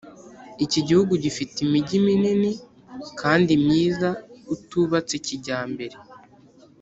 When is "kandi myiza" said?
3.21-4.09